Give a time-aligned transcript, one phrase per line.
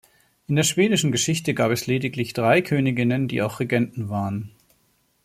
[0.47, 4.49] In der schwedischen Geschichte gab es lediglich drei Königinnen, die auch Regenten waren.